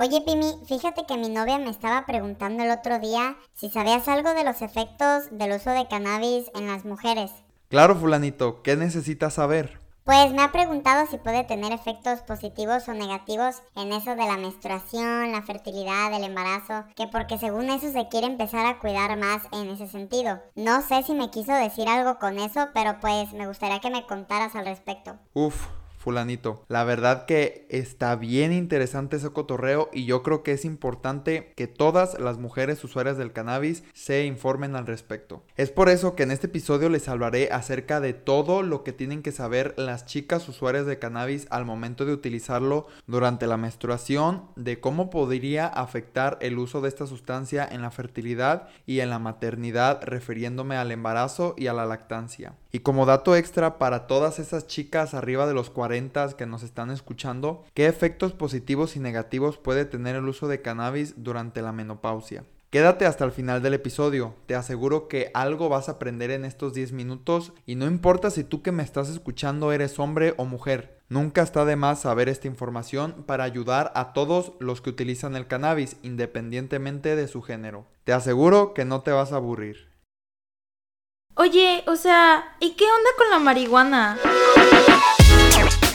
Oye, 0.00 0.20
Pimi, 0.20 0.54
fíjate 0.64 1.06
que 1.06 1.16
mi 1.16 1.28
novia 1.28 1.58
me 1.58 1.70
estaba 1.70 2.06
preguntando 2.06 2.62
el 2.62 2.70
otro 2.70 3.00
día 3.00 3.36
si 3.54 3.68
sabías 3.68 4.06
algo 4.06 4.32
de 4.32 4.44
los 4.44 4.62
efectos 4.62 5.24
del 5.32 5.56
uso 5.56 5.70
de 5.70 5.88
cannabis 5.88 6.44
en 6.54 6.68
las 6.68 6.84
mujeres. 6.84 7.32
Claro, 7.68 7.96
fulanito, 7.96 8.62
¿qué 8.62 8.76
necesitas 8.76 9.34
saber? 9.34 9.80
Pues 10.04 10.30
me 10.30 10.42
ha 10.42 10.52
preguntado 10.52 11.04
si 11.08 11.18
puede 11.18 11.42
tener 11.42 11.72
efectos 11.72 12.20
positivos 12.20 12.86
o 12.86 12.94
negativos 12.94 13.60
en 13.74 13.92
eso 13.92 14.10
de 14.10 14.24
la 14.24 14.36
menstruación, 14.36 15.32
la 15.32 15.42
fertilidad, 15.42 16.14
el 16.14 16.22
embarazo, 16.22 16.84
que 16.94 17.08
porque 17.08 17.36
según 17.36 17.68
eso 17.68 17.90
se 17.90 18.06
quiere 18.06 18.28
empezar 18.28 18.66
a 18.66 18.78
cuidar 18.78 19.18
más 19.18 19.42
en 19.50 19.68
ese 19.68 19.88
sentido. 19.88 20.40
No 20.54 20.80
sé 20.80 21.02
si 21.02 21.12
me 21.12 21.30
quiso 21.30 21.52
decir 21.52 21.88
algo 21.88 22.20
con 22.20 22.38
eso, 22.38 22.68
pero 22.72 23.00
pues 23.00 23.32
me 23.32 23.48
gustaría 23.48 23.80
que 23.80 23.90
me 23.90 24.06
contaras 24.06 24.54
al 24.54 24.64
respecto. 24.64 25.18
Uf, 25.34 25.66
fulanito. 25.98 26.64
La 26.68 26.84
verdad 26.84 27.26
que 27.26 27.66
está 27.68 28.16
bien 28.16 28.52
interesante 28.52 29.16
ese 29.16 29.30
cotorreo 29.30 29.90
y 29.92 30.04
yo 30.06 30.22
creo 30.22 30.42
que 30.42 30.52
es 30.52 30.64
importante 30.64 31.52
que 31.56 31.66
todas 31.66 32.18
las 32.18 32.38
mujeres 32.38 32.82
usuarias 32.84 33.18
del 33.18 33.32
cannabis 33.32 33.82
se 33.92 34.24
informen 34.24 34.76
al 34.76 34.86
respecto. 34.86 35.42
Es 35.56 35.70
por 35.70 35.88
eso 35.88 36.14
que 36.14 36.22
en 36.22 36.30
este 36.30 36.46
episodio 36.46 36.88
les 36.88 37.08
hablaré 37.08 37.50
acerca 37.50 38.00
de 38.00 38.12
todo 38.14 38.62
lo 38.62 38.84
que 38.84 38.92
tienen 38.92 39.22
que 39.22 39.32
saber 39.32 39.74
las 39.76 40.06
chicas 40.06 40.48
usuarias 40.48 40.86
de 40.86 40.98
cannabis 40.98 41.46
al 41.50 41.64
momento 41.64 42.04
de 42.04 42.12
utilizarlo 42.12 42.86
durante 43.06 43.46
la 43.46 43.56
menstruación, 43.56 44.44
de 44.56 44.80
cómo 44.80 45.10
podría 45.10 45.66
afectar 45.66 46.38
el 46.40 46.58
uso 46.58 46.80
de 46.80 46.88
esta 46.88 47.06
sustancia 47.06 47.68
en 47.70 47.82
la 47.82 47.90
fertilidad 47.90 48.68
y 48.86 49.00
en 49.00 49.10
la 49.10 49.18
maternidad 49.18 50.00
refiriéndome 50.04 50.76
al 50.76 50.92
embarazo 50.92 51.54
y 51.58 51.66
a 51.66 51.72
la 51.72 51.86
lactancia. 51.86 52.54
Y 52.70 52.80
como 52.80 53.06
dato 53.06 53.34
extra 53.34 53.78
para 53.78 54.06
todas 54.06 54.38
esas 54.38 54.66
chicas 54.66 55.14
arriba 55.14 55.46
de 55.46 55.54
los 55.54 55.70
40 55.70 55.87
que 56.36 56.46
nos 56.46 56.62
están 56.62 56.90
escuchando, 56.90 57.64
¿qué 57.74 57.86
efectos 57.86 58.32
positivos 58.32 58.94
y 58.96 59.00
negativos 59.00 59.56
puede 59.56 59.84
tener 59.84 60.16
el 60.16 60.28
uso 60.28 60.46
de 60.46 60.60
cannabis 60.60 61.14
durante 61.16 61.62
la 61.62 61.72
menopausia? 61.72 62.44
Quédate 62.70 63.06
hasta 63.06 63.24
el 63.24 63.32
final 63.32 63.62
del 63.62 63.72
episodio, 63.72 64.34
te 64.44 64.54
aseguro 64.54 65.08
que 65.08 65.30
algo 65.32 65.70
vas 65.70 65.88
a 65.88 65.92
aprender 65.92 66.30
en 66.30 66.44
estos 66.44 66.74
10 66.74 66.92
minutos 66.92 67.54
y 67.64 67.76
no 67.76 67.86
importa 67.86 68.30
si 68.30 68.44
tú 68.44 68.60
que 68.60 68.72
me 68.72 68.82
estás 68.82 69.08
escuchando 69.08 69.72
eres 69.72 69.98
hombre 69.98 70.34
o 70.36 70.44
mujer, 70.44 71.00
nunca 71.08 71.40
está 71.40 71.64
de 71.64 71.76
más 71.76 72.02
saber 72.02 72.28
esta 72.28 72.46
información 72.46 73.24
para 73.26 73.44
ayudar 73.44 73.90
a 73.94 74.12
todos 74.12 74.52
los 74.60 74.82
que 74.82 74.90
utilizan 74.90 75.34
el 75.34 75.46
cannabis 75.46 75.96
independientemente 76.02 77.16
de 77.16 77.26
su 77.28 77.40
género. 77.40 77.86
Te 78.04 78.12
aseguro 78.12 78.74
que 78.74 78.84
no 78.84 79.00
te 79.00 79.12
vas 79.12 79.32
a 79.32 79.36
aburrir. 79.36 79.88
Oye, 81.34 81.84
o 81.86 81.96
sea, 81.96 82.56
¿y 82.60 82.72
qué 82.72 82.84
onda 82.84 83.10
con 83.16 83.30
la 83.30 83.38
marihuana? 83.38 84.18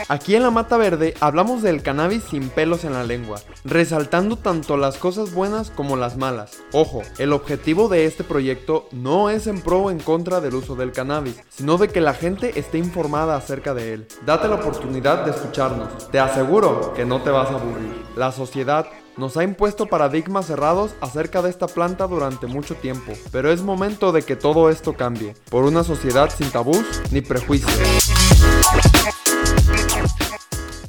Aquí 0.10 0.36
en 0.36 0.44
la 0.44 0.52
Mata 0.52 0.78
Verde 0.78 1.14
hablamos 1.22 1.62
del 1.62 1.82
cannabis 1.82 2.24
sin 2.24 2.50
pelos 2.50 2.84
en 2.84 2.94
la 2.94 3.04
lengua, 3.04 3.40
resaltando 3.64 4.36
tanto 4.36 4.76
las 4.76 4.98
cosas 4.98 5.34
buenas 5.34 5.70
como 5.70 5.96
las 5.96 6.18
malas. 6.18 6.60
Ojo, 6.74 7.04
el 7.18 7.32
objetivo 7.32 7.88
de 7.88 8.06
este 8.06 8.24
proyecto 8.24 8.88
no 8.92 9.30
es 9.30 9.48
en 9.48 9.62
pro 9.62 9.84
o 9.84 9.92
en 9.92 10.00
contra 10.00 10.42
del 10.42 10.56
uso 10.56 10.76
del 10.76 10.92
cannabis, 10.92 11.42
sino 11.50 11.78
de 11.78 11.88
que 11.88 12.02
la 12.02 12.14
gente 12.14 12.60
esté 12.60 12.78
informada 12.78 13.38
acerca 13.38 13.74
de 13.74 13.94
él. 13.94 14.08
Date 14.26 14.48
la 14.48 14.56
oportunidad 14.56 15.24
de 15.24 15.32
escucharnos, 15.32 16.10
te 16.12 16.20
aseguro 16.20 16.94
que 16.94 17.06
no 17.06 17.22
te 17.22 17.30
vas 17.30 17.50
a 17.50 17.56
aburrir. 17.56 18.04
La 18.18 18.32
sociedad 18.32 18.88
nos 19.16 19.38
ha 19.38 19.44
impuesto 19.44 19.86
paradigmas 19.86 20.48
cerrados 20.48 20.92
acerca 21.00 21.42
de 21.42 21.50
esta 21.50 21.68
planta 21.68 22.08
durante 22.08 22.48
mucho 22.48 22.76
tiempo, 22.76 23.14
pero 23.32 23.52
es 23.52 23.62
momento 23.62 24.12
de 24.12 24.24
que 24.24 24.36
todo 24.36 24.70
esto 24.70 24.94
cambie, 24.94 25.36
por 25.50 25.64
una 25.64 25.84
sociedad 25.84 26.30
sin 26.36 26.50
tabús 26.50 26.84
ni 27.12 27.22
prejuicios. 27.22 27.72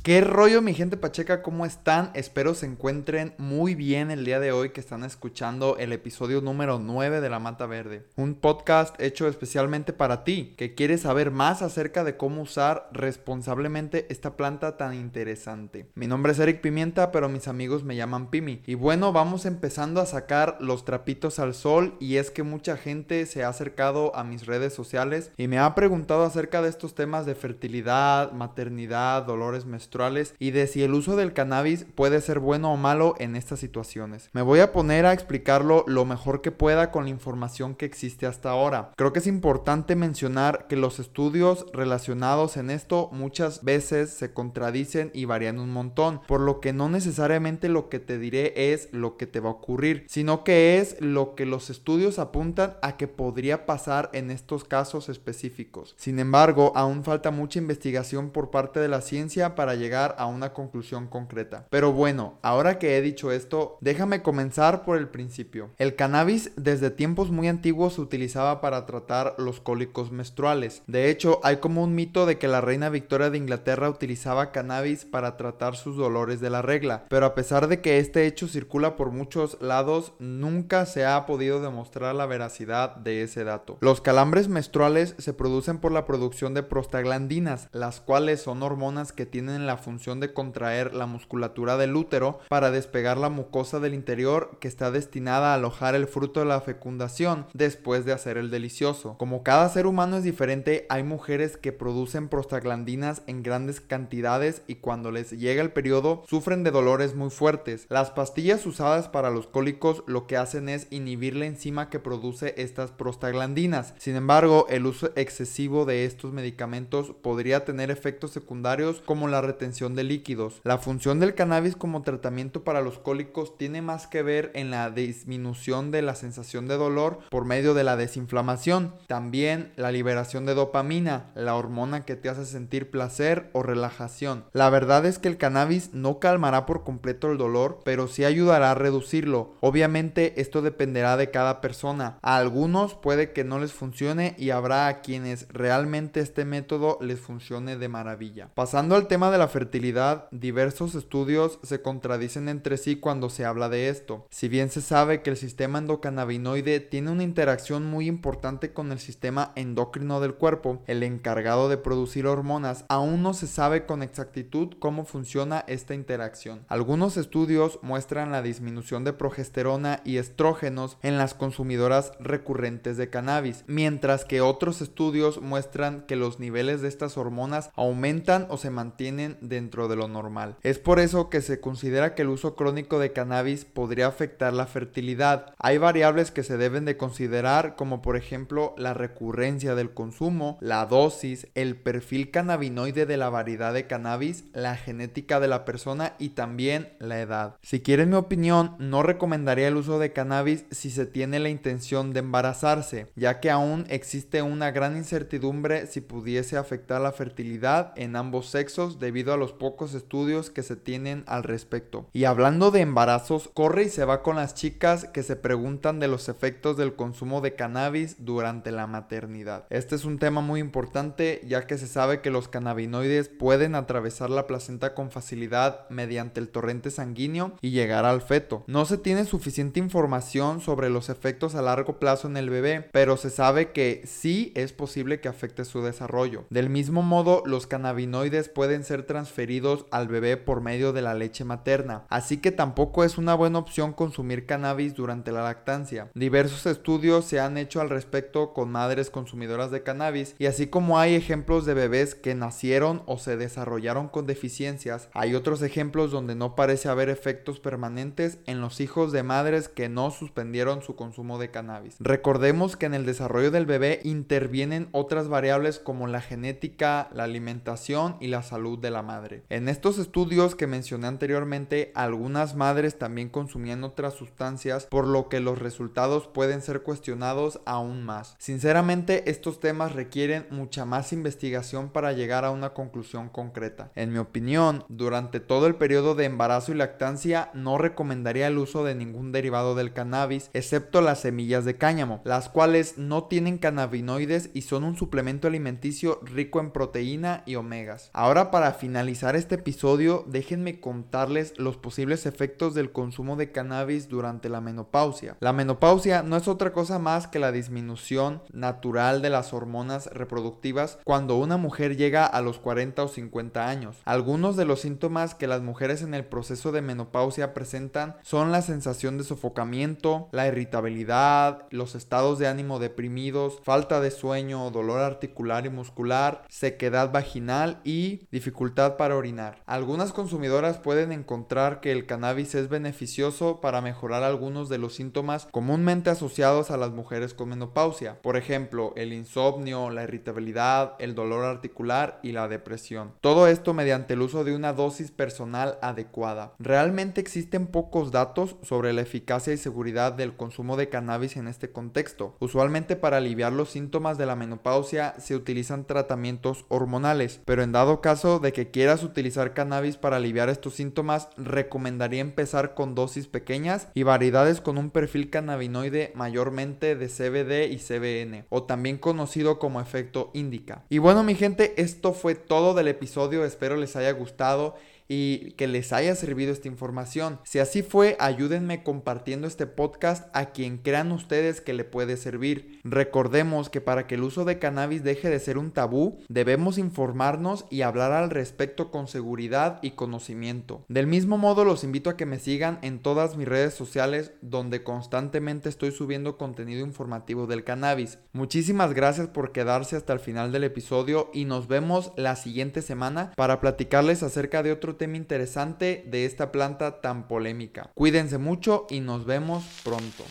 ¿Qué 0.04 0.20
rollo 0.20 0.60
mi 0.60 0.74
gente 0.74 0.98
pacheca? 0.98 1.40
¿Cómo 1.40 1.64
están? 1.64 2.10
Espero 2.12 2.52
se 2.52 2.66
encuentren 2.66 3.32
muy 3.38 3.74
bien 3.74 4.10
el 4.10 4.26
día 4.26 4.38
de 4.38 4.52
hoy 4.52 4.68
que 4.68 4.80
están 4.82 5.02
escuchando 5.02 5.78
el 5.78 5.94
episodio 5.94 6.42
número 6.42 6.78
9 6.78 7.22
de 7.22 7.30
La 7.30 7.38
Mata 7.38 7.64
Verde. 7.64 8.04
Un 8.16 8.34
podcast 8.34 9.00
hecho 9.00 9.26
especialmente 9.28 9.94
para 9.94 10.22
ti, 10.22 10.52
que 10.58 10.74
quieres 10.74 11.00
saber 11.00 11.30
más 11.30 11.62
acerca 11.62 12.04
de 12.04 12.18
cómo 12.18 12.42
usar 12.42 12.90
responsablemente 12.92 14.06
esta 14.10 14.36
planta 14.36 14.76
tan 14.76 14.92
interesante. 14.92 15.88
Mi 15.94 16.06
nombre 16.06 16.32
es 16.32 16.38
Eric 16.38 16.60
Pimienta, 16.60 17.10
pero 17.10 17.30
mis 17.30 17.48
amigos 17.48 17.82
me 17.82 17.96
llaman 17.96 18.28
Pimi. 18.28 18.60
Y 18.66 18.74
bueno, 18.74 19.10
vamos 19.10 19.46
empezando 19.46 20.02
a 20.02 20.06
sacar 20.06 20.58
los 20.60 20.84
trapitos 20.84 21.38
al 21.38 21.54
sol 21.54 21.94
y 21.98 22.16
es 22.16 22.30
que 22.30 22.42
mucha 22.42 22.76
gente 22.76 23.24
se 23.24 23.42
ha 23.42 23.48
acercado 23.48 24.14
a 24.14 24.22
mis 24.22 24.44
redes 24.44 24.74
sociales 24.74 25.30
y 25.38 25.48
me 25.48 25.58
ha 25.58 25.74
preguntado 25.74 26.24
acerca 26.24 26.60
de 26.60 26.68
estos 26.68 26.94
temas 26.94 27.24
de 27.24 27.34
fertilidad, 27.34 28.32
maternidad, 28.32 29.22
dolores 29.22 29.64
menstruales 29.64 29.93
y 30.38 30.50
de 30.50 30.66
si 30.66 30.82
el 30.82 30.92
uso 30.92 31.14
del 31.14 31.32
cannabis 31.32 31.86
puede 31.94 32.20
ser 32.20 32.40
bueno 32.40 32.72
o 32.72 32.76
malo 32.76 33.14
en 33.18 33.36
estas 33.36 33.60
situaciones. 33.60 34.28
Me 34.32 34.42
voy 34.42 34.58
a 34.58 34.72
poner 34.72 35.06
a 35.06 35.12
explicarlo 35.12 35.84
lo 35.86 36.04
mejor 36.04 36.40
que 36.40 36.50
pueda 36.50 36.90
con 36.90 37.04
la 37.04 37.10
información 37.10 37.76
que 37.76 37.86
existe 37.86 38.26
hasta 38.26 38.50
ahora. 38.50 38.90
Creo 38.96 39.12
que 39.12 39.20
es 39.20 39.28
importante 39.28 39.94
mencionar 39.94 40.66
que 40.66 40.76
los 40.76 40.98
estudios 40.98 41.66
relacionados 41.72 42.56
en 42.56 42.70
esto 42.70 43.08
muchas 43.12 43.62
veces 43.62 44.10
se 44.10 44.32
contradicen 44.32 45.12
y 45.14 45.26
varían 45.26 45.60
un 45.60 45.70
montón, 45.70 46.20
por 46.26 46.40
lo 46.40 46.60
que 46.60 46.72
no 46.72 46.88
necesariamente 46.88 47.68
lo 47.68 47.88
que 47.88 48.00
te 48.00 48.18
diré 48.18 48.72
es 48.72 48.88
lo 48.92 49.16
que 49.16 49.28
te 49.28 49.38
va 49.38 49.50
a 49.50 49.52
ocurrir, 49.52 50.06
sino 50.08 50.42
que 50.42 50.78
es 50.78 50.96
lo 51.00 51.36
que 51.36 51.46
los 51.46 51.70
estudios 51.70 52.18
apuntan 52.18 52.76
a 52.82 52.96
que 52.96 53.06
podría 53.06 53.64
pasar 53.64 54.10
en 54.12 54.32
estos 54.32 54.64
casos 54.64 55.08
específicos. 55.08 55.94
Sin 55.96 56.18
embargo, 56.18 56.72
aún 56.74 57.04
falta 57.04 57.30
mucha 57.30 57.58
investigación 57.60 58.30
por 58.30 58.50
parte 58.50 58.80
de 58.80 58.88
la 58.88 59.00
ciencia 59.00 59.54
para 59.54 59.74
llegar 59.74 59.83
llegar 59.84 60.16
a 60.18 60.26
una 60.26 60.54
conclusión 60.54 61.08
concreta. 61.08 61.66
Pero 61.68 61.92
bueno, 61.92 62.38
ahora 62.40 62.78
que 62.78 62.96
he 62.96 63.02
dicho 63.02 63.30
esto, 63.30 63.76
déjame 63.82 64.22
comenzar 64.22 64.82
por 64.84 64.96
el 64.96 65.08
principio. 65.08 65.70
El 65.76 65.94
cannabis 65.94 66.52
desde 66.56 66.90
tiempos 66.90 67.30
muy 67.30 67.48
antiguos 67.48 67.94
se 67.94 68.00
utilizaba 68.00 68.62
para 68.62 68.86
tratar 68.86 69.34
los 69.36 69.60
cólicos 69.60 70.10
menstruales. 70.10 70.82
De 70.86 71.10
hecho, 71.10 71.40
hay 71.42 71.58
como 71.58 71.84
un 71.84 71.94
mito 71.94 72.24
de 72.24 72.38
que 72.38 72.48
la 72.48 72.62
reina 72.62 72.88
Victoria 72.88 73.28
de 73.28 73.38
Inglaterra 73.38 73.90
utilizaba 73.90 74.52
cannabis 74.52 75.04
para 75.04 75.36
tratar 75.36 75.76
sus 75.76 75.96
dolores 75.96 76.40
de 76.40 76.50
la 76.50 76.62
regla, 76.62 77.04
pero 77.08 77.26
a 77.26 77.34
pesar 77.34 77.68
de 77.68 77.80
que 77.80 77.98
este 77.98 78.26
hecho 78.26 78.48
circula 78.48 78.96
por 78.96 79.10
muchos 79.10 79.58
lados, 79.60 80.12
nunca 80.18 80.86
se 80.86 81.04
ha 81.04 81.26
podido 81.26 81.60
demostrar 81.60 82.14
la 82.14 82.26
veracidad 82.26 82.96
de 82.96 83.22
ese 83.22 83.44
dato. 83.44 83.76
Los 83.80 84.00
calambres 84.00 84.48
menstruales 84.48 85.14
se 85.18 85.34
producen 85.34 85.78
por 85.78 85.92
la 85.92 86.06
producción 86.06 86.54
de 86.54 86.62
prostaglandinas, 86.62 87.68
las 87.72 88.00
cuales 88.00 88.40
son 88.40 88.62
hormonas 88.62 89.12
que 89.12 89.26
tienen 89.26 89.66
la 89.66 89.73
función 89.76 90.20
de 90.20 90.32
contraer 90.32 90.94
la 90.94 91.06
musculatura 91.06 91.76
del 91.76 91.96
útero 91.96 92.40
para 92.48 92.70
despegar 92.70 93.16
la 93.16 93.28
mucosa 93.28 93.80
del 93.80 93.94
interior 93.94 94.58
que 94.60 94.68
está 94.68 94.90
destinada 94.90 95.52
a 95.52 95.54
alojar 95.54 95.94
el 95.94 96.06
fruto 96.06 96.40
de 96.40 96.46
la 96.46 96.60
fecundación 96.60 97.46
después 97.52 98.04
de 98.04 98.12
hacer 98.12 98.36
el 98.36 98.50
delicioso. 98.50 99.16
Como 99.18 99.42
cada 99.42 99.68
ser 99.68 99.86
humano 99.86 100.16
es 100.16 100.24
diferente, 100.24 100.86
hay 100.88 101.02
mujeres 101.02 101.56
que 101.56 101.72
producen 101.72 102.28
prostaglandinas 102.28 103.22
en 103.26 103.42
grandes 103.42 103.80
cantidades 103.80 104.62
y 104.66 104.76
cuando 104.76 105.10
les 105.10 105.30
llega 105.30 105.62
el 105.62 105.72
periodo 105.72 106.22
sufren 106.28 106.64
de 106.64 106.70
dolores 106.70 107.14
muy 107.14 107.30
fuertes. 107.30 107.86
Las 107.88 108.10
pastillas 108.10 108.66
usadas 108.66 109.08
para 109.08 109.30
los 109.30 109.46
cólicos 109.46 110.02
lo 110.06 110.26
que 110.26 110.36
hacen 110.36 110.68
es 110.68 110.86
inhibir 110.90 111.36
la 111.36 111.46
enzima 111.46 111.90
que 111.90 111.98
produce 111.98 112.54
estas 112.56 112.90
prostaglandinas. 112.90 113.94
Sin 113.98 114.16
embargo, 114.16 114.66
el 114.68 114.86
uso 114.86 115.10
excesivo 115.16 115.84
de 115.84 116.04
estos 116.04 116.32
medicamentos 116.32 117.12
podría 117.22 117.64
tener 117.64 117.90
efectos 117.90 118.30
secundarios 118.32 119.00
como 119.04 119.28
la 119.28 119.40
retención 119.40 119.63
de 119.64 120.04
líquidos. 120.04 120.60
La 120.62 120.76
función 120.76 121.20
del 121.20 121.34
cannabis 121.34 121.74
como 121.74 122.02
tratamiento 122.02 122.64
para 122.64 122.82
los 122.82 122.98
cólicos 122.98 123.56
tiene 123.56 123.80
más 123.80 124.06
que 124.06 124.22
ver 124.22 124.50
en 124.54 124.70
la 124.70 124.90
disminución 124.90 125.90
de 125.90 126.02
la 126.02 126.14
sensación 126.14 126.68
de 126.68 126.76
dolor 126.76 127.20
por 127.30 127.46
medio 127.46 127.72
de 127.72 127.82
la 127.82 127.96
desinflamación. 127.96 128.94
También 129.06 129.72
la 129.76 129.90
liberación 129.90 130.44
de 130.44 130.54
dopamina, 130.54 131.30
la 131.34 131.54
hormona 131.54 132.04
que 132.04 132.14
te 132.14 132.28
hace 132.28 132.44
sentir 132.44 132.90
placer 132.90 133.48
o 133.54 133.62
relajación. 133.62 134.44
La 134.52 134.68
verdad 134.68 135.06
es 135.06 135.18
que 135.18 135.28
el 135.28 135.38
cannabis 135.38 135.94
no 135.94 136.18
calmará 136.18 136.66
por 136.66 136.84
completo 136.84 137.32
el 137.32 137.38
dolor, 137.38 137.80
pero 137.84 138.06
sí 138.06 138.24
ayudará 138.24 138.72
a 138.72 138.74
reducirlo. 138.74 139.54
Obviamente 139.60 140.40
esto 140.42 140.60
dependerá 140.60 141.16
de 141.16 141.30
cada 141.30 141.62
persona. 141.62 142.18
A 142.20 142.36
algunos 142.36 142.94
puede 142.94 143.32
que 143.32 143.44
no 143.44 143.58
les 143.58 143.72
funcione 143.72 144.34
y 144.38 144.50
habrá 144.50 144.88
a 144.88 145.00
quienes 145.00 145.48
realmente 145.48 146.20
este 146.20 146.44
método 146.44 146.98
les 147.00 147.18
funcione 147.18 147.78
de 147.78 147.88
maravilla. 147.88 148.50
Pasando 148.54 148.94
al 148.94 149.08
tema 149.08 149.30
de 149.30 149.38
la 149.38 149.48
fertilidad, 149.54 150.26
diversos 150.32 150.96
estudios 150.96 151.60
se 151.62 151.80
contradicen 151.80 152.48
entre 152.48 152.76
sí 152.76 152.96
cuando 152.96 153.30
se 153.30 153.44
habla 153.44 153.68
de 153.68 153.88
esto. 153.88 154.26
Si 154.30 154.48
bien 154.48 154.68
se 154.68 154.80
sabe 154.80 155.22
que 155.22 155.30
el 155.30 155.36
sistema 155.36 155.78
endocannabinoide 155.78 156.80
tiene 156.80 157.12
una 157.12 157.22
interacción 157.22 157.86
muy 157.86 158.08
importante 158.08 158.72
con 158.72 158.90
el 158.90 158.98
sistema 158.98 159.52
endocrino 159.54 160.18
del 160.18 160.34
cuerpo, 160.34 160.82
el 160.88 161.04
encargado 161.04 161.68
de 161.68 161.76
producir 161.76 162.26
hormonas, 162.26 162.84
aún 162.88 163.22
no 163.22 163.32
se 163.32 163.46
sabe 163.46 163.86
con 163.86 164.02
exactitud 164.02 164.74
cómo 164.80 165.04
funciona 165.04 165.64
esta 165.68 165.94
interacción. 165.94 166.64
Algunos 166.66 167.16
estudios 167.16 167.78
muestran 167.80 168.32
la 168.32 168.42
disminución 168.42 169.04
de 169.04 169.12
progesterona 169.12 170.00
y 170.04 170.16
estrógenos 170.16 170.98
en 171.02 171.16
las 171.16 171.34
consumidoras 171.34 172.10
recurrentes 172.18 172.96
de 172.96 173.08
cannabis, 173.08 173.62
mientras 173.68 174.24
que 174.24 174.40
otros 174.40 174.82
estudios 174.82 175.40
muestran 175.40 176.06
que 176.08 176.16
los 176.16 176.40
niveles 176.40 176.82
de 176.82 176.88
estas 176.88 177.16
hormonas 177.16 177.70
aumentan 177.76 178.48
o 178.50 178.56
se 178.56 178.70
mantienen 178.70 179.43
dentro 179.48 179.88
de 179.88 179.96
lo 179.96 180.08
normal. 180.08 180.56
Es 180.62 180.78
por 180.78 181.00
eso 181.00 181.30
que 181.30 181.40
se 181.40 181.60
considera 181.60 182.14
que 182.14 182.22
el 182.22 182.28
uso 182.28 182.54
crónico 182.54 182.98
de 182.98 183.12
cannabis 183.12 183.64
podría 183.64 184.06
afectar 184.06 184.52
la 184.52 184.66
fertilidad. 184.66 185.54
Hay 185.58 185.78
variables 185.78 186.30
que 186.30 186.42
se 186.42 186.56
deben 186.56 186.84
de 186.84 186.96
considerar 186.96 187.76
como 187.76 188.02
por 188.02 188.16
ejemplo 188.16 188.74
la 188.76 188.94
recurrencia 188.94 189.74
del 189.74 189.92
consumo, 189.92 190.58
la 190.60 190.86
dosis, 190.86 191.48
el 191.54 191.76
perfil 191.76 192.30
cannabinoide 192.30 193.06
de 193.06 193.16
la 193.16 193.30
variedad 193.30 193.72
de 193.72 193.86
cannabis, 193.86 194.44
la 194.52 194.76
genética 194.76 195.40
de 195.40 195.48
la 195.48 195.64
persona 195.64 196.14
y 196.18 196.30
también 196.30 196.92
la 196.98 197.20
edad. 197.20 197.56
Si 197.62 197.80
quieren 197.80 198.10
mi 198.10 198.16
opinión, 198.16 198.76
no 198.78 199.02
recomendaría 199.02 199.68
el 199.68 199.76
uso 199.76 199.98
de 199.98 200.12
cannabis 200.12 200.64
si 200.70 200.90
se 200.90 201.06
tiene 201.06 201.38
la 201.38 201.48
intención 201.48 202.12
de 202.12 202.20
embarazarse, 202.20 203.06
ya 203.16 203.40
que 203.40 203.50
aún 203.50 203.86
existe 203.88 204.42
una 204.42 204.70
gran 204.70 204.96
incertidumbre 204.96 205.86
si 205.86 206.00
pudiese 206.00 206.56
afectar 206.56 207.00
la 207.00 207.12
fertilidad 207.12 207.92
en 207.96 208.16
ambos 208.16 208.48
sexos 208.48 208.98
debido 208.98 209.32
a 209.32 209.33
los 209.36 209.52
pocos 209.52 209.94
estudios 209.94 210.50
que 210.50 210.62
se 210.62 210.76
tienen 210.76 211.24
al 211.26 211.42
respecto. 211.42 212.06
Y 212.12 212.24
hablando 212.24 212.70
de 212.70 212.80
embarazos, 212.80 213.50
corre 213.54 213.84
y 213.84 213.88
se 213.88 214.04
va 214.04 214.22
con 214.22 214.36
las 214.36 214.54
chicas 214.54 215.06
que 215.06 215.22
se 215.22 215.36
preguntan 215.36 216.00
de 216.00 216.08
los 216.08 216.28
efectos 216.28 216.76
del 216.76 216.94
consumo 216.94 217.40
de 217.40 217.54
cannabis 217.54 218.24
durante 218.24 218.70
la 218.70 218.86
maternidad. 218.86 219.66
Este 219.70 219.94
es 219.94 220.04
un 220.04 220.18
tema 220.18 220.40
muy 220.40 220.60
importante 220.60 221.40
ya 221.46 221.66
que 221.66 221.78
se 221.78 221.86
sabe 221.86 222.20
que 222.20 222.30
los 222.30 222.48
cannabinoides 222.48 223.28
pueden 223.28 223.74
atravesar 223.74 224.30
la 224.30 224.46
placenta 224.46 224.94
con 224.94 225.10
facilidad 225.10 225.88
mediante 225.90 226.40
el 226.40 226.48
torrente 226.48 226.90
sanguíneo 226.90 227.52
y 227.60 227.70
llegar 227.70 228.04
al 228.04 228.22
feto. 228.22 228.64
No 228.66 228.84
se 228.84 228.98
tiene 228.98 229.24
suficiente 229.24 229.80
información 229.80 230.60
sobre 230.60 230.90
los 230.90 231.08
efectos 231.08 231.54
a 231.54 231.62
largo 231.62 231.98
plazo 231.98 232.28
en 232.28 232.36
el 232.36 232.50
bebé, 232.50 232.88
pero 232.92 233.16
se 233.16 233.30
sabe 233.30 233.72
que 233.72 234.02
sí 234.04 234.52
es 234.54 234.72
posible 234.72 235.20
que 235.20 235.28
afecte 235.28 235.64
su 235.64 235.82
desarrollo. 235.82 236.44
Del 236.50 236.70
mismo 236.70 237.02
modo, 237.02 237.42
los 237.46 237.66
cannabinoides 237.66 238.48
pueden 238.48 238.84
ser 238.84 239.04
transferidos 239.14 239.86
al 239.92 240.08
bebé 240.08 240.36
por 240.36 240.60
medio 240.60 240.92
de 240.92 241.00
la 241.00 241.14
leche 241.14 241.44
materna, 241.44 242.02
así 242.08 242.38
que 242.38 242.50
tampoco 242.50 243.04
es 243.04 243.16
una 243.16 243.36
buena 243.36 243.60
opción 243.60 243.92
consumir 243.92 244.44
cannabis 244.44 244.92
durante 244.94 245.30
la 245.30 245.44
lactancia. 245.44 246.10
Diversos 246.14 246.66
estudios 246.66 247.24
se 247.24 247.38
han 247.38 247.56
hecho 247.56 247.80
al 247.80 247.90
respecto 247.90 248.52
con 248.52 248.72
madres 248.72 249.10
consumidoras 249.10 249.70
de 249.70 249.84
cannabis 249.84 250.34
y 250.40 250.46
así 250.46 250.66
como 250.66 250.98
hay 250.98 251.14
ejemplos 251.14 251.64
de 251.64 251.74
bebés 251.74 252.16
que 252.16 252.34
nacieron 252.34 253.04
o 253.06 253.18
se 253.18 253.36
desarrollaron 253.36 254.08
con 254.08 254.26
deficiencias, 254.26 255.08
hay 255.12 255.36
otros 255.36 255.62
ejemplos 255.62 256.10
donde 256.10 256.34
no 256.34 256.56
parece 256.56 256.88
haber 256.88 257.08
efectos 257.08 257.60
permanentes 257.60 258.38
en 258.46 258.60
los 258.60 258.80
hijos 258.80 259.12
de 259.12 259.22
madres 259.22 259.68
que 259.68 259.88
no 259.88 260.10
suspendieron 260.10 260.82
su 260.82 260.96
consumo 260.96 261.38
de 261.38 261.52
cannabis. 261.52 261.94
Recordemos 262.00 262.76
que 262.76 262.86
en 262.86 262.94
el 262.94 263.06
desarrollo 263.06 263.52
del 263.52 263.64
bebé 263.64 264.00
intervienen 264.02 264.88
otras 264.90 265.28
variables 265.28 265.78
como 265.78 266.08
la 266.08 266.20
genética, 266.20 267.08
la 267.12 267.22
alimentación 267.22 268.16
y 268.18 268.26
la 268.26 268.42
salud 268.42 268.76
de 268.80 268.90
la 268.90 269.03
madre. 269.04 269.44
En 269.48 269.68
estos 269.68 269.98
estudios 269.98 270.56
que 270.56 270.66
mencioné 270.66 271.06
anteriormente, 271.06 271.92
algunas 271.94 272.56
madres 272.56 272.98
también 272.98 273.28
consumían 273.28 273.84
otras 273.84 274.14
sustancias, 274.14 274.86
por 274.86 275.06
lo 275.06 275.28
que 275.28 275.40
los 275.40 275.58
resultados 275.58 276.26
pueden 276.26 276.62
ser 276.62 276.82
cuestionados 276.82 277.60
aún 277.64 278.02
más. 278.02 278.34
Sinceramente, 278.38 279.30
estos 279.30 279.60
temas 279.60 279.92
requieren 279.92 280.46
mucha 280.50 280.84
más 280.84 281.12
investigación 281.12 281.90
para 281.90 282.12
llegar 282.12 282.44
a 282.44 282.50
una 282.50 282.70
conclusión 282.70 283.28
concreta. 283.28 283.90
En 283.94 284.12
mi 284.12 284.18
opinión, 284.18 284.84
durante 284.88 285.40
todo 285.40 285.66
el 285.66 285.76
periodo 285.76 286.14
de 286.14 286.24
embarazo 286.24 286.72
y 286.72 286.74
lactancia 286.74 287.50
no 287.54 287.78
recomendaría 287.78 288.46
el 288.46 288.58
uso 288.58 288.84
de 288.84 288.94
ningún 288.94 289.32
derivado 289.32 289.74
del 289.74 289.92
cannabis, 289.92 290.50
excepto 290.52 291.00
las 291.00 291.20
semillas 291.20 291.64
de 291.64 291.76
cáñamo, 291.76 292.20
las 292.24 292.48
cuales 292.48 292.98
no 292.98 293.24
tienen 293.24 293.58
cannabinoides 293.58 294.50
y 294.54 294.62
son 294.62 294.84
un 294.84 294.96
suplemento 294.96 295.48
alimenticio 295.48 296.20
rico 296.22 296.60
en 296.60 296.70
proteína 296.70 297.42
y 297.46 297.56
omegas. 297.56 298.10
Ahora 298.12 298.50
para 298.50 298.72
finalizar 298.72 298.93
este 298.94 299.56
episodio, 299.56 300.24
déjenme 300.28 300.80
contarles 300.80 301.54
los 301.58 301.76
posibles 301.76 302.26
efectos 302.26 302.74
del 302.74 302.92
consumo 302.92 303.34
de 303.34 303.50
cannabis 303.50 304.08
durante 304.08 304.48
la 304.48 304.60
menopausia. 304.60 305.36
La 305.40 305.52
menopausia 305.52 306.22
no 306.22 306.36
es 306.36 306.46
otra 306.46 306.72
cosa 306.72 307.00
más 307.00 307.26
que 307.26 307.40
la 307.40 307.50
disminución 307.50 308.42
natural 308.52 309.20
de 309.20 309.30
las 309.30 309.52
hormonas 309.52 310.06
reproductivas 310.06 310.98
cuando 311.04 311.36
una 311.36 311.56
mujer 311.56 311.96
llega 311.96 312.24
a 312.24 312.40
los 312.40 312.58
40 312.58 313.02
o 313.02 313.08
50 313.08 313.68
años. 313.68 313.96
Algunos 314.04 314.56
de 314.56 314.64
los 314.64 314.80
síntomas 314.82 315.34
que 315.34 315.48
las 315.48 315.60
mujeres 315.60 316.02
en 316.02 316.14
el 316.14 316.24
proceso 316.24 316.70
de 316.70 316.82
menopausia 316.82 317.52
presentan 317.52 318.16
son 318.22 318.52
la 318.52 318.62
sensación 318.62 319.18
de 319.18 319.24
sofocamiento, 319.24 320.28
la 320.30 320.46
irritabilidad, 320.46 321.66
los 321.70 321.96
estados 321.96 322.38
de 322.38 322.46
ánimo 322.46 322.78
deprimidos, 322.78 323.58
falta 323.64 324.00
de 324.00 324.12
sueño, 324.12 324.70
dolor 324.70 325.00
articular 325.00 325.66
y 325.66 325.70
muscular, 325.70 326.44
sequedad 326.48 327.10
vaginal 327.10 327.80
y 327.84 328.28
dificultad 328.30 328.83
para 328.92 329.16
orinar. 329.16 329.62
Algunas 329.66 330.12
consumidoras 330.12 330.78
pueden 330.78 331.12
encontrar 331.12 331.80
que 331.80 331.92
el 331.92 332.06
cannabis 332.06 332.54
es 332.54 332.68
beneficioso 332.68 333.60
para 333.60 333.80
mejorar 333.80 334.22
algunos 334.22 334.68
de 334.68 334.78
los 334.78 334.94
síntomas 334.94 335.48
comúnmente 335.50 336.10
asociados 336.10 336.70
a 336.70 336.76
las 336.76 336.90
mujeres 336.90 337.34
con 337.34 337.48
menopausia, 337.48 338.20
por 338.22 338.36
ejemplo, 338.36 338.92
el 338.96 339.12
insomnio, 339.12 339.90
la 339.90 340.04
irritabilidad, 340.04 340.94
el 340.98 341.14
dolor 341.14 341.44
articular 341.44 342.20
y 342.22 342.32
la 342.32 342.48
depresión. 342.48 343.12
Todo 343.20 343.48
esto 343.48 343.74
mediante 343.74 344.14
el 344.14 344.22
uso 344.22 344.44
de 344.44 344.54
una 344.54 344.72
dosis 344.72 345.10
personal 345.10 345.78
adecuada. 345.82 346.54
Realmente 346.58 347.20
existen 347.20 347.66
pocos 347.66 348.10
datos 348.10 348.56
sobre 348.62 348.92
la 348.92 349.02
eficacia 349.02 349.52
y 349.52 349.56
seguridad 349.56 350.12
del 350.12 350.36
consumo 350.36 350.76
de 350.76 350.88
cannabis 350.88 351.36
en 351.36 351.48
este 351.48 351.70
contexto. 351.70 352.36
Usualmente 352.40 352.96
para 352.96 353.18
aliviar 353.18 353.52
los 353.52 353.70
síntomas 353.70 354.18
de 354.18 354.26
la 354.26 354.36
menopausia 354.36 355.14
se 355.18 355.34
utilizan 355.34 355.86
tratamientos 355.86 356.64
hormonales, 356.68 357.40
pero 357.44 357.62
en 357.62 357.72
dado 357.72 358.00
caso 358.00 358.38
de 358.38 358.52
que 358.52 358.70
quieras 358.74 359.04
utilizar 359.04 359.54
cannabis 359.54 359.96
para 359.96 360.16
aliviar 360.16 360.48
estos 360.48 360.74
síntomas, 360.74 361.28
recomendaría 361.36 362.20
empezar 362.20 362.74
con 362.74 362.96
dosis 362.96 363.28
pequeñas 363.28 363.86
y 363.94 364.02
variedades 364.02 364.60
con 364.60 364.78
un 364.78 364.90
perfil 364.90 365.30
cannabinoide 365.30 366.10
mayormente 366.16 366.96
de 366.96 367.06
CBD 367.06 367.72
y 367.72 367.76
CBN, 367.76 368.46
o 368.48 368.64
también 368.64 368.98
conocido 368.98 369.60
como 369.60 369.80
efecto 369.80 370.32
indica. 370.34 370.82
Y 370.88 370.98
bueno 370.98 371.22
mi 371.22 371.36
gente, 371.36 371.80
esto 371.80 372.12
fue 372.12 372.34
todo 372.34 372.74
del 372.74 372.88
episodio, 372.88 373.44
espero 373.44 373.76
les 373.76 373.94
haya 373.94 374.10
gustado 374.10 374.74
y 375.08 375.52
que 375.52 375.66
les 375.66 375.92
haya 375.92 376.14
servido 376.14 376.52
esta 376.52 376.68
información. 376.68 377.40
Si 377.44 377.58
así 377.58 377.82
fue, 377.82 378.16
ayúdenme 378.18 378.82
compartiendo 378.82 379.46
este 379.46 379.66
podcast 379.66 380.28
a 380.34 380.46
quien 380.46 380.78
crean 380.78 381.12
ustedes 381.12 381.60
que 381.60 381.74
le 381.74 381.84
puede 381.84 382.16
servir. 382.16 382.80
Recordemos 382.84 383.68
que 383.68 383.80
para 383.80 384.06
que 384.06 384.14
el 384.14 384.22
uso 384.22 384.44
de 384.44 384.58
cannabis 384.58 385.04
deje 385.04 385.30
de 385.30 385.40
ser 385.40 385.58
un 385.58 385.72
tabú, 385.72 386.18
debemos 386.28 386.78
informarnos 386.78 387.66
y 387.70 387.82
hablar 387.82 388.12
al 388.12 388.30
respecto 388.30 388.90
con 388.90 389.08
seguridad 389.08 389.78
y 389.82 389.92
conocimiento. 389.92 390.84
Del 390.88 391.06
mismo 391.06 391.38
modo, 391.38 391.64
los 391.64 391.84
invito 391.84 392.10
a 392.10 392.16
que 392.16 392.26
me 392.26 392.38
sigan 392.38 392.78
en 392.82 393.00
todas 393.00 393.36
mis 393.36 393.48
redes 393.48 393.74
sociales 393.74 394.32
donde 394.40 394.82
constantemente 394.82 395.68
estoy 395.68 395.92
subiendo 395.92 396.38
contenido 396.38 396.84
informativo 396.84 397.46
del 397.46 397.64
cannabis. 397.64 398.18
Muchísimas 398.32 398.94
gracias 398.94 399.28
por 399.28 399.52
quedarse 399.52 399.96
hasta 399.96 400.12
el 400.12 400.20
final 400.20 400.52
del 400.52 400.64
episodio 400.64 401.30
y 401.32 401.44
nos 401.44 401.68
vemos 401.68 402.12
la 402.16 402.36
siguiente 402.36 402.82
semana 402.82 403.32
para 403.36 403.60
platicarles 403.60 404.22
acerca 404.22 404.62
de 404.62 404.72
tema 404.96 405.16
interesante 405.16 406.04
de 406.06 406.24
esta 406.24 406.52
planta 406.52 407.00
tan 407.00 407.28
polémica. 407.28 407.90
Cuídense 407.94 408.38
mucho 408.38 408.86
y 408.90 409.00
nos 409.00 409.24
vemos 409.24 409.64
pronto. 409.84 410.24